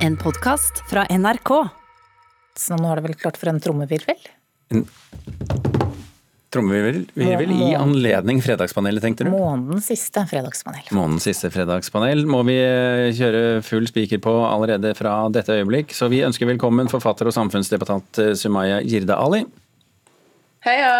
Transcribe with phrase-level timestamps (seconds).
[0.00, 1.50] En podkast fra NRK.
[2.56, 4.16] Så nå er det vel klart for en trommevirvel?
[6.50, 9.30] Trommevirvel i anledning Fredagspanelet, tenkte du?
[9.34, 10.88] Månedens siste fredagspanel.
[10.96, 15.92] Månedens siste fredagspanel må vi eh, kjøre full spiker på allerede fra dette øyeblikk.
[15.92, 19.44] Så vi ønsker velkommen forfatter og samfunnsdebattant eh, Sumaya Jirde Ali.
[20.64, 20.94] Heia!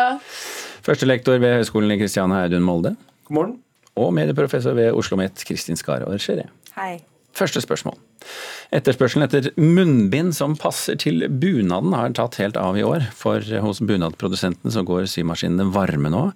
[0.84, 2.98] Førstelektor ved Høgskolen i Kristiania Audun Molde.
[3.30, 3.60] God morgen.
[3.96, 6.50] Og medieprofessor ved Oslo OsloMet Kristin Skare Skjeré.
[6.76, 6.98] Hei.
[7.32, 7.96] Første spørsmål.
[8.75, 13.09] Etterspørselen etter munnbind som passer til bunaden har tatt helt av i år.
[13.19, 16.28] For hos bunadprodusentene så går symaskinene varme nå.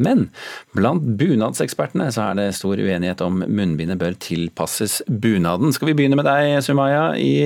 [0.00, 0.30] Men
[0.72, 5.74] blant bunadsekspertene så er det stor uenighet om munnbindet bør tilpasses bunaden.
[5.76, 7.10] Skal vi begynne med deg, Sumaya.
[7.20, 7.44] I,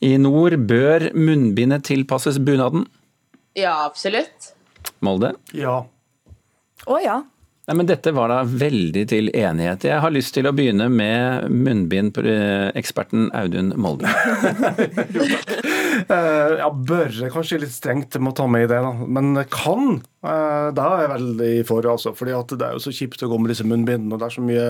[0.00, 2.88] i nord, bør munnbindet tilpasses bunaden?
[3.58, 4.54] Ja, absolutt.
[5.04, 5.34] Molde?
[5.52, 5.82] Ja.
[6.88, 7.20] Å ja.
[7.68, 9.82] Nei, men Dette var da veldig til enighet.
[9.90, 14.08] Jeg har lyst til å begynne med munnbindeksperten Audun Molde.
[15.98, 18.92] Eh, ja, bør er kanskje litt strengt med å ta med i det, da.
[19.16, 19.98] Men kan.
[20.22, 22.12] da er jeg veldig for, altså.
[22.16, 24.14] fordi det er jo så kjipt å gå med disse munnbindene.
[24.14, 24.68] og det er så mye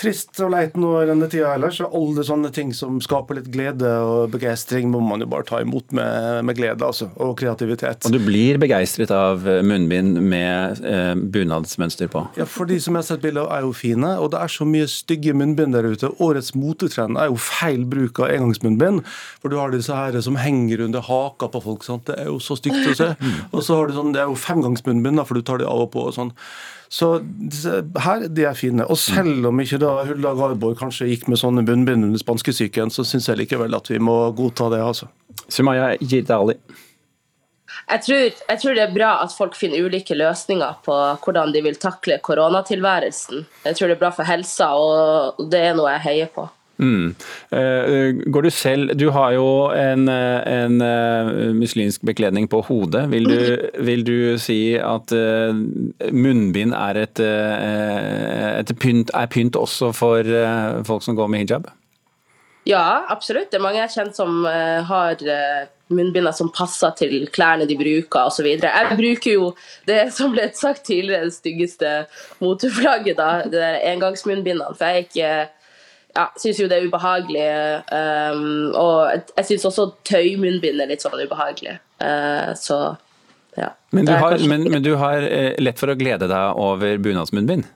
[0.00, 1.78] trist og leit nå i denne tida ellers.
[1.84, 5.60] Og alle sånne ting som skaper litt glede og begeistring, må man jo bare ta
[5.62, 8.08] imot med, med glede altså, og kreativitet.
[8.08, 12.24] Og du blir begeistret av munnbind med eh, bunadsmønster på?
[12.40, 14.14] Ja, for de som jeg har sett bilder av, er jo fine.
[14.18, 16.10] Og det er så mye stygge munnbind der ute.
[16.24, 19.04] Årets motetrend er jo feil bruk av engangsmunnbind.
[19.42, 21.86] For du har disse her som henger under haka på folk.
[21.86, 22.06] sant?
[22.10, 23.12] Det er jo så stygt å se.
[23.54, 25.92] Og så har du sånn, det er jo femgangsmunnbind, for du tar de av og
[25.94, 26.34] på og sånn.
[26.94, 28.84] Så disse, her, de er fine.
[28.86, 33.04] Og selv om ikke da Hulda Garborg kanskje gikk med sånne bunnbind under spanskesyken, så
[33.06, 35.10] syns jeg likevel at vi må godta det, altså.
[35.52, 36.56] Sumaya Jirdali.
[37.84, 41.60] Jeg tror, jeg tror, det er bra at folk finner ulike løsninger på hvordan de
[41.66, 43.44] vil takle koronatilværelsen.
[43.66, 46.46] Jeg tror det er bra for helsa, og det er noe jeg heier på.
[46.84, 47.14] Mm.
[47.48, 53.06] Uh, går du selv Du har jo en, en uh, muslimsk bekledning på hodet.
[53.12, 53.38] Vil du,
[53.86, 55.12] vil du si at
[56.12, 60.28] munnbind er et, et pynt, er pynt også for
[60.86, 61.70] folk som går med hijab?
[62.68, 63.50] Ja, absolutt.
[63.52, 65.24] Det er mange jeg har kjent som har
[65.92, 68.48] munnbinder som passer til klærne de bruker osv.
[68.56, 69.50] Jeg bruker jo
[69.88, 71.92] det som ble sagt tidligere, det styggeste
[72.42, 74.72] moteflagget, da, det der engangsmunnbindene.
[74.78, 75.63] For jeg er ikke
[76.14, 77.46] ja, syns jo det er ubehagelig.
[77.90, 81.78] Um, og jeg, syns også tøymunnbind er litt sånn ubehagelig.
[82.02, 82.96] Uh, så
[83.58, 83.70] ja.
[83.90, 87.68] Men du, har, men, men du, har, eh, lett for å glede deg over bunadsmunnbind?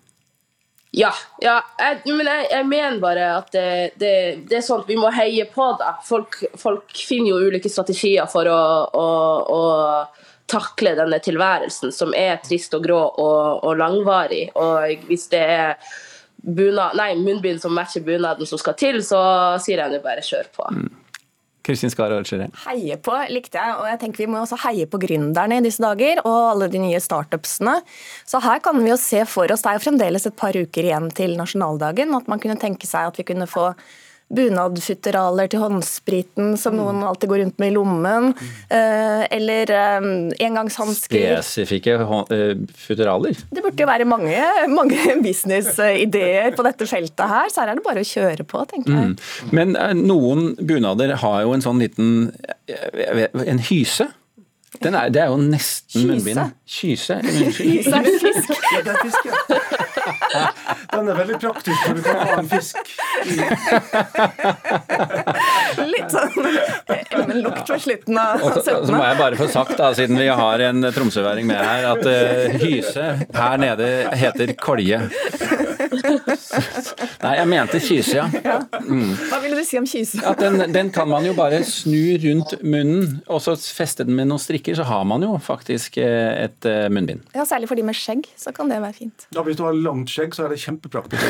[0.90, 1.12] Ja.
[1.42, 3.68] ja jeg, men jeg, jeg, mener bare at det,
[4.00, 4.14] det,
[4.48, 5.96] det, er sånn vi må heie på da.
[6.06, 9.08] Folk, folk finner jo ulike strategier for å, å,
[9.54, 9.62] å
[10.50, 14.48] takle denne tilværelsen, som er trist og grå og, og langvarig.
[14.58, 15.98] Og hvis det er
[16.54, 19.20] bunad, nei, munnbind som matcher bunaden som skal til, så
[19.62, 20.70] sier jeg nå bare kjør på.
[20.74, 20.88] Mm.
[21.68, 22.22] Kristin Skara
[22.64, 25.82] Heie på likte jeg, og jeg tenker vi må også heie på gründerne i disse
[25.84, 27.74] dager, og alle de nye startupsene.
[28.24, 30.88] Så her kan vi jo se for oss, det er jo fremdeles et par uker
[30.88, 33.74] igjen til nasjonaldagen, at man kunne tenke seg at vi kunne få
[34.28, 36.80] bunadfutteraler til håndspriten som mm.
[36.82, 38.28] noen alltid går rundt med i lommen.
[38.68, 40.08] Eh, eller eh,
[40.48, 41.38] engangshansker.
[41.40, 42.52] Spesifikke eh,
[42.84, 43.40] futteraler?
[43.48, 47.86] Det burde jo være mange, mange businessideer på dette feltet her, så her er det
[47.86, 49.16] bare å kjøre på, tenker jeg.
[49.16, 49.52] Mm.
[49.56, 52.30] Men noen bunader har jo en sånn liten
[52.68, 54.08] en hyse.
[54.78, 56.52] Er, det er jo nesten munnbind.
[56.68, 57.18] Kyse?
[57.24, 58.52] Kyse er fisk.
[58.68, 59.32] Ja, det er fisk, ja.
[60.92, 62.76] Den er veldig praktisk for du kan ha en fisk
[63.24, 63.36] i
[65.88, 66.32] Litt sånn
[67.28, 68.86] men lukt på slutten av setningen.
[68.86, 72.04] Så må jeg bare få sagt, da, siden vi har en tromsøværing med her, at
[72.06, 73.88] uh, hyse her nede
[74.20, 75.00] heter kolje.
[77.24, 78.26] Nei, jeg mente kyse, ja.
[78.84, 79.12] Mm.
[79.30, 80.20] Hva ville du si om kyse?
[80.26, 84.30] At den, den, kan man jo bare snu rundt munnen, og så feste den med
[84.30, 87.24] noen strikker, så har man jo faktisk eh, et eh, munnbind.
[87.36, 89.28] Ja, Særlig for de med skjegg, så kan det være fint.
[89.34, 91.24] Ja, Hvis du har langt skjegg, så er det kjempepraktisk.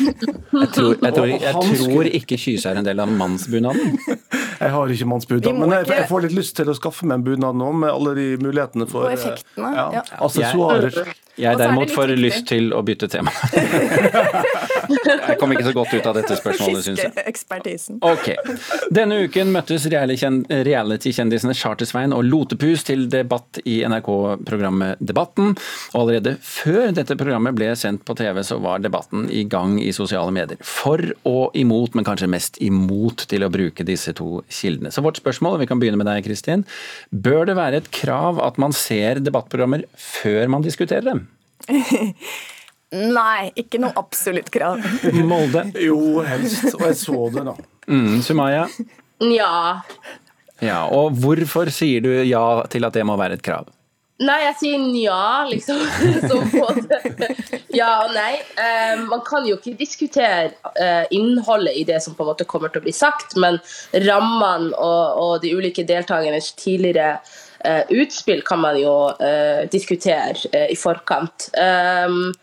[0.62, 3.98] jeg tror, jeg tror, jeg tror ikke kyse er en del av mannsbunaden.
[4.60, 7.22] Jeg har ikke mannsbunad, men jeg, jeg, får litt lyst til å skaffe meg en
[7.24, 9.70] bunad nå, med alle de mulighetene for Og effektene.
[9.72, 10.02] Ja, ja.
[10.36, 13.32] Jeg, Jeg derimot får lyst til å bytte tema.
[13.80, 17.12] Jeg kom ikke så godt ut av dette spørsmålet, syns jeg.
[17.14, 18.00] Fiskeekspertisen.
[18.06, 18.28] Ok.
[18.94, 25.54] Denne uken møttes reality-kjendisene Charter-Svein og Lotepus til debatt i NRK-programmet Debatten.
[25.94, 29.90] Og allerede før dette programmet ble sendt på TV, så var debatten i gang i
[29.96, 30.60] sosiale medier.
[30.66, 34.92] For og imot, men kanskje mest imot til å bruke disse to kildene.
[34.94, 36.66] Så vårt spørsmål, vi kan begynne med deg Kristin.
[37.10, 41.28] Bør det være et krav at man ser debattprogrammer før man diskuterer dem?
[42.90, 44.80] Nei, ikke noe absolutt krav.
[45.22, 45.68] Molde?
[45.78, 46.72] Jo, helst.
[46.74, 47.54] Og jeg så det, da.
[47.90, 48.64] Mm, Sumaya?
[49.22, 49.82] Ja.
[50.60, 52.42] Ja, og hvorfor sier du ja
[52.72, 53.70] til at det må være et krav?
[54.20, 55.78] Nei, jeg sier nja, liksom.
[56.28, 56.98] Så både
[57.72, 58.34] ja og nei.
[58.58, 62.72] Um, man kan jo ikke diskutere uh, innholdet i det som på en måte kommer
[62.72, 63.56] til å bli sagt, men
[64.04, 67.16] rammene og, og de ulike deltakernes tidligere
[67.64, 71.48] uh, utspill kan man jo uh, diskutere i forkant.
[71.56, 72.34] Um,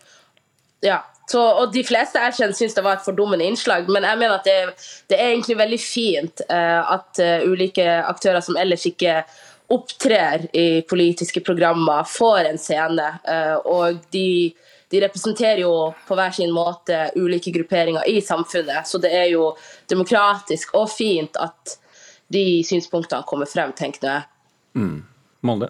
[0.84, 4.20] ja, så, og De fleste jeg kjenner syns det var et fordummende innslag, men jeg
[4.20, 8.86] mener at det, det er egentlig veldig fint uh, at uh, ulike aktører som ellers
[8.88, 9.20] ikke
[9.68, 13.10] opptrer i politiske programmer, får en scene.
[13.28, 14.54] Uh, og de,
[14.88, 15.74] de, representerer jo
[16.08, 19.50] på hver sin måte ulike grupperinger i samfunnet, så det er jo
[19.92, 21.76] demokratisk og fint at
[22.32, 24.28] de synspunktene kommer frem, tenker jeg.
[24.80, 25.02] Mm.
[25.44, 25.68] Molde?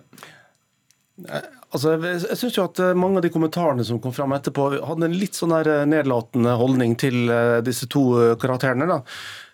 [1.68, 4.70] Altså, jeg synes syns jo at eh, mange av de kommentarene som kom fram etterpå,
[4.88, 8.08] hadde en litt sånn her eh, nedlatende holdning til eh, disse to
[8.40, 8.88] karakterene.
[8.88, 9.02] da.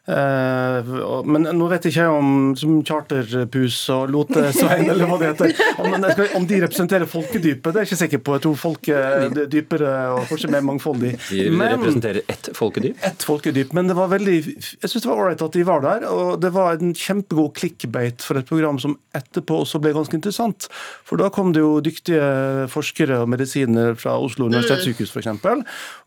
[0.05, 5.94] Men nå vet jeg ikke om som Charterpus og Lotesvein, eller hva det heter, om,
[6.37, 7.70] om, de representerer folkedypet.
[7.70, 8.34] Det er jeg ikke sikker på.
[8.37, 11.14] Jeg tror folk er dypere og kanskje mer mangfoldig.
[11.31, 13.00] De representerer ett folkedyp?
[13.08, 13.72] Ett folkedyp.
[13.72, 16.05] Men det var veldig Jeg syns det var ålreit at de var der.
[16.12, 20.69] Og det var en kjempegod clickbait for et program som etterpå også ble ganske interessant.
[21.08, 22.03] For da kom det jo dyktige
[22.70, 25.30] forskere og medisiner fra Oslo universitetssykehus f.eks.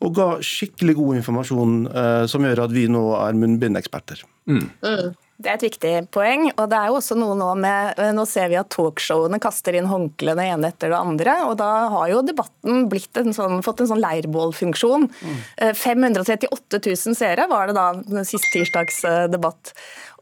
[0.06, 4.22] og ga skikkelig god informasjon eh, som gjør at vi nå er munnbindeksperter.
[4.48, 4.68] Mm.
[4.84, 5.16] Mm.
[5.38, 6.48] Det er et viktig poeng.
[6.56, 9.90] og det er jo også noe Nå med, nå ser vi at talkshowene kaster inn
[9.90, 11.36] håndklærne ene etter det andre.
[11.46, 15.06] og Da har jo debatten en sånn, fått en sånn leirbålfunksjon.
[15.06, 15.38] Mm.
[15.78, 19.76] 538 eh, 000 seere var det da sist tirsdags eh, debatt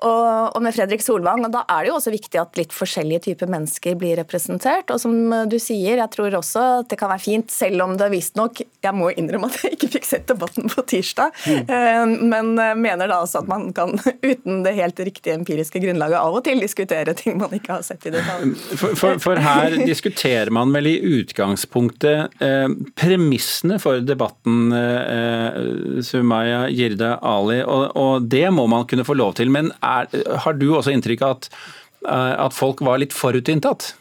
[0.04, 1.46] og, med Fredrik Solvang.
[1.48, 4.92] og Da er det jo også viktig at litt forskjellige typer mennesker blir representert.
[4.92, 5.16] Og som
[5.50, 8.94] du sier, jeg tror også at det kan være fint, selv om det visstnok Jeg
[8.96, 12.12] må innrømme at jeg ikke fikk sett debatten på tirsdag, mm.
[12.30, 13.96] men mener da også at man kan,
[14.32, 18.06] uten det helt riktige empiriske grunnlaget, av og til diskutere ting man ikke har sett
[18.06, 18.54] i detalj.
[18.78, 22.68] For, for, for her diskuterer man vel i utgangspunktet eh,
[23.00, 25.60] premissene for debatten, eh,
[26.06, 29.50] Sumaya Jirde Ali, og, og det må man kunne få lov til.
[29.50, 31.50] men er, har du også inntrykk av at,
[32.08, 33.94] eh, at folk var litt forutinntatt?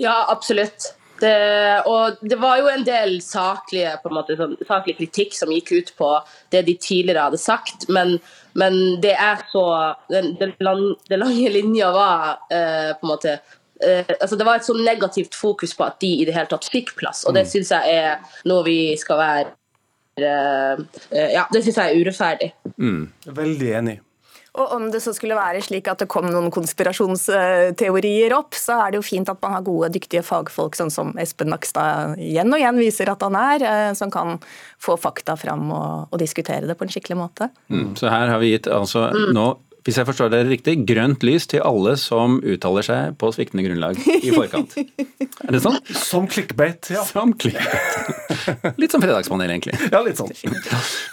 [0.00, 0.94] Ja, absolutt.
[1.20, 5.70] Det, og det var jo en del saklige, en måte, sånn, saklig kritikk som gikk
[5.72, 6.08] ut på
[6.52, 8.16] det de tidligere hadde sagt, men,
[8.58, 9.64] men det er så
[10.10, 14.66] Den, den, den lange linja var eh, på en måte eh, altså Det var et
[14.66, 17.52] så negativt fokus på at de i det hele tatt fikk plass, og det mm.
[17.52, 19.54] syns jeg er noe vi skal være
[20.18, 20.82] eh,
[21.14, 22.50] eh Ja, det syns jeg er urettferdig.
[22.74, 23.06] Mm.
[23.38, 24.00] Veldig enig.
[24.54, 28.92] Og om det så skulle være slik at det kom noen konspirasjonsteorier opp, så er
[28.92, 32.62] det jo fint at man har gode, dyktige fagfolk, sånn som Espen Nakstad igjen og
[32.62, 34.38] igjen viser at han er, eh, som kan
[34.78, 37.50] få fakta fram og, og diskutere det på en skikkelig måte.
[37.66, 39.32] Mm, så her har vi gitt altså mm.
[39.34, 39.48] nå
[39.84, 43.98] hvis jeg forstår dere riktig, grønt lys til alle som uttaler seg på sviktende grunnlag
[44.16, 44.72] i forkant.
[45.44, 45.76] Er det sånn?
[46.00, 47.02] Som clickbait, ja.
[47.04, 48.78] Som clickbait.
[48.80, 49.76] Litt som fredagspanel, egentlig.
[49.92, 50.32] Ja, litt sånn.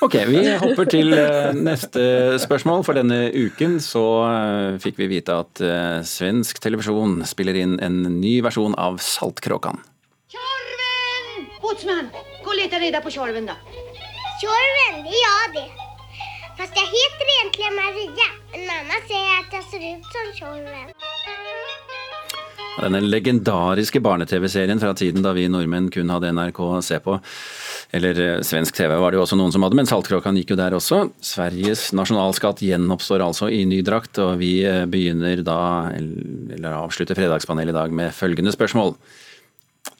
[0.07, 2.85] Ok, vi hopper til eh, neste spørsmål.
[2.87, 8.01] For denne uken så eh, fikk vi vite at eh, svensk televisjon spiller inn en
[8.21, 9.83] ny versjon av Saltkråkan.
[10.31, 11.47] Tjorven!
[11.59, 13.59] Båtsmann, gå og let reda på tjorven, da.
[14.39, 15.90] Tjorven, det er jeg, det.
[16.61, 18.25] Fast jeg heter egentlig Maria.
[18.51, 20.91] Men mamma sier at jeg ser ut som Tjorven.
[22.75, 27.15] Denne legendariske barne-TV-serien fra tiden da vi nordmenn kun hadde NRK å se på.
[27.97, 30.59] Eller eh, svensk TV var det jo også noen som hadde, men Saltkråkan gikk jo
[30.61, 31.01] der også.
[31.25, 35.59] Sveriges nasjonalskatt gjenoppstår altså i ny drakt, og vi eh, begynner da,
[35.97, 38.93] eller avslutter Fredagspanelet i dag med følgende spørsmål.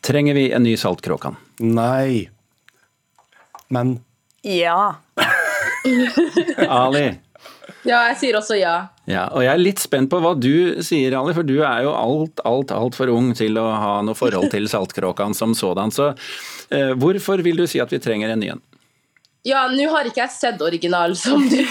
[0.05, 1.41] Trenger vi en ny Saltkråkan?
[1.73, 2.29] Nei.
[3.73, 3.97] Men
[4.45, 5.01] Ja.
[6.67, 7.07] Ali?
[7.87, 8.75] Ja, jeg sier også ja.
[9.09, 9.25] ja.
[9.33, 12.41] Og jeg er litt spent på hva du sier, Ali, for du er jo alt,
[12.45, 15.93] alt, altfor ung til å ha noe forhold til Saltkråkan som sådan.
[15.93, 16.11] Så
[16.69, 18.61] eh, hvorfor vil du si at vi trenger en ny en?
[19.43, 21.57] Ja, nå har ikke jeg sett originalen som du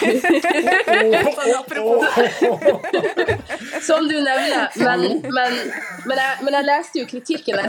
[3.86, 5.54] Som du nevner, men, men,
[6.02, 7.62] men, jeg, men jeg leste jo kritikken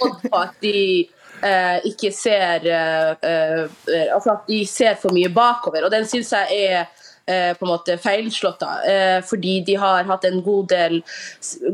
[0.00, 1.04] fått på at de
[1.42, 5.86] eh, ikke ser eh, eh, Altså at de ser for mye bakover.
[5.86, 6.80] Og den syns jeg er
[7.26, 8.80] eh, på en måte feilslått, da.
[8.88, 11.00] Eh, fordi de har hatt en god del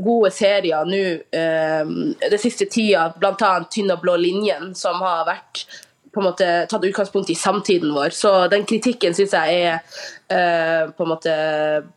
[0.05, 1.03] gode serier nå
[2.25, 3.57] det siste tida, bl.a.
[3.71, 5.67] Tynn og blå linjen, som har vært
[6.15, 8.15] på en måte tatt utgangspunkt i samtiden vår.
[8.15, 11.33] Så den kritikken syns jeg er på en måte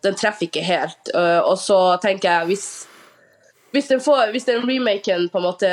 [0.02, 1.12] Den treffer ikke helt.
[1.46, 2.66] Og så tenker jeg, hvis
[3.78, 5.72] hvis den, får, hvis den remaken på en måte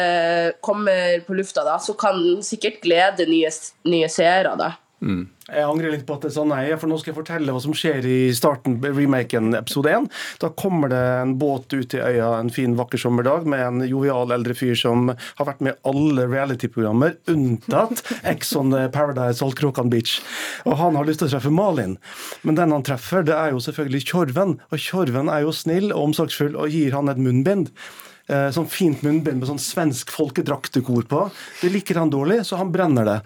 [0.64, 3.50] kommer på lufta, da, så kan den sikkert glede nye,
[3.88, 4.54] nye seere.
[4.60, 4.74] da.
[5.04, 7.74] Jeg angrer litt på at det sa nei, for nå skal jeg fortelle hva som
[7.76, 10.06] skjer i starten remaken episode 1.
[10.40, 14.32] Da kommer det en båt ut til øya en fin, vakker sommerdag med en jovial
[14.34, 18.00] eldre fyr som har vært med i alle reality-programmer, unntatt
[18.32, 20.16] Ex on the Paradise Saltkråkan Beach.
[20.64, 21.98] Og han har lyst til å treffe Malin.
[22.42, 24.58] Men den han treffer, det er jo selvfølgelig Tjorven.
[24.72, 27.74] Og Tjorven er jo snill og omsorgsfull og gir han et munnbind.
[28.24, 31.26] Eh, sånn fint munnbind med sånn svensk folkedraktekor på.
[31.60, 33.16] Det liker han dårlig, så han brenner det.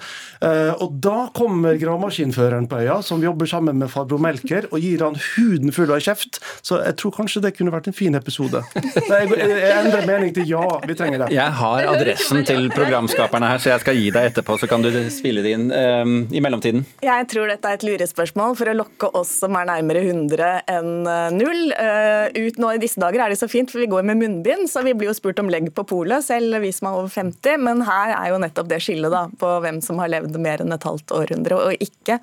[0.43, 5.05] Eh, og da kommer gravemaskinføreren på øya, som jobber sammen med farbror Melker, og gir
[5.07, 6.41] han huden full av kjeft.
[6.67, 8.65] Så jeg tror kanskje det kunne vært en fin episode.
[8.75, 11.31] Nei, Jeg, endrer mening til ja, vi trenger det.
[11.37, 14.91] Jeg har adressen til programskaperne her, så jeg skal gi deg etterpå, så kan du
[15.15, 16.83] spille det inn um, i mellomtiden.
[17.07, 20.93] Jeg tror dette er et lurespørsmål for å lokke oss som er nærmere 100 enn
[21.07, 21.65] eh, null.
[21.71, 24.67] eh, ut nå i disse dager er det så fint, for vi går med munnbind,
[24.71, 27.59] så vi blir jo spurt om legg på polet, selv vi som er over 50.
[27.65, 30.75] Men her er jo nettopp det skillet da, på hvem som har levd mer enn
[30.75, 32.19] et halvt århundre og ikke.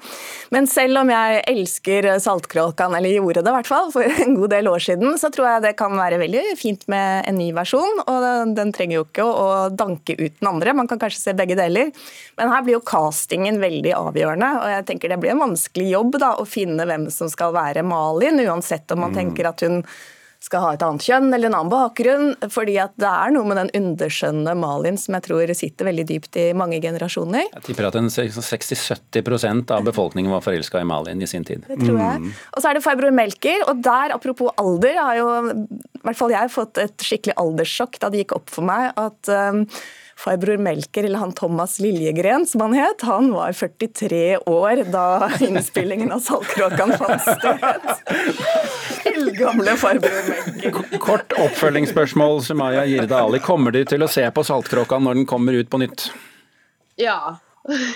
[0.56, 4.54] Men selv om jeg elsker Saltkråkan, eller gjorde det i hvert fall for en god
[4.56, 8.02] del år siden, så tror jeg det kan være veldig fint med en ny versjon.
[8.06, 11.22] Og den, den trenger jo ikke å, å danke ut den andre, man kan kanskje
[11.22, 11.94] se begge deler.
[12.40, 16.20] Men her blir jo castingen veldig avgjørende, og jeg tenker det blir en vanskelig jobb
[16.22, 19.82] da, å finne hvem som skal være Malin, uansett om man tenker at hun
[20.46, 22.34] skal ha et annet kjønn eller en annen bakgrunn.
[22.54, 26.40] fordi at det er noe med den underskjønne Malin som jeg tror sitter veldig dypt
[26.42, 27.50] i mange generasjoner.
[27.50, 31.66] Jeg tipper at 60-70% av befolkningen var forelska i Malin i sin tid.
[31.68, 32.34] Det tror jeg.
[32.54, 36.34] Og så er det farbror Melker, og der, apropos alder, har jo i hvert fall
[36.36, 39.64] jeg fått et skikkelig alderssjokk da det gikk opp for meg at um,
[40.20, 46.14] farbror Melker, eller han Thomas Liljegren som han het, han var 43 år da innspillingen
[46.16, 48.94] av Saltkråkan fant sted.
[49.16, 51.00] Eldgamle farbror Melker.
[51.04, 53.40] Kort oppfølgingsspørsmål, Sumaya Jirde Ali.
[53.44, 56.10] Kommer du til å se på Saltkråka når den kommer ut på nytt?
[57.00, 57.38] Ja.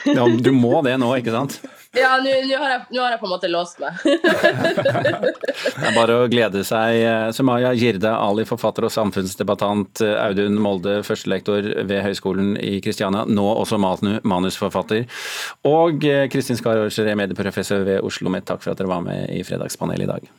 [0.10, 1.60] Ja, du må det nå, ikke sant?
[1.94, 3.94] Ja, nå har, jeg- har jeg på en måte låst meg.
[4.02, 7.04] Det er bare å glede seg.
[7.38, 10.02] Sumaya Jirde Ali, forfatter og samfunnsdebattant.
[10.26, 15.06] Audun Molde, førstelektor ved Høgskolen i Kristiania, nå også manu- manusforfatter.
[15.70, 16.02] Og
[16.34, 20.04] Kristin Skar Aarskjær, medieprofessor ved Oslo OsloMet, takk for at dere var med i Fredagspanelet
[20.04, 20.30] i dag.